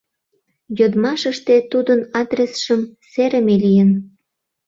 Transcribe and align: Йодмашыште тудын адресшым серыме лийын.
Йодмашыште 0.77 1.55
тудын 1.71 1.99
адресшым 2.19 2.81
серыме 3.11 3.55
лийын. 3.63 3.89